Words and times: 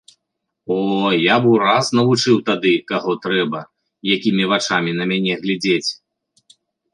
О, 0.75 0.77
я 1.23 1.35
б 1.43 1.51
ураз 1.55 1.91
навучыў 1.99 2.37
тады, 2.47 2.71
каго 2.93 3.11
трэба, 3.27 3.59
якімі 4.15 4.43
вачамі 4.55 4.91
на 5.03 5.09
мяне 5.13 5.33
глядзець! 5.45 5.91